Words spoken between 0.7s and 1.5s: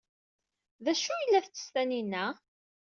D acu ay la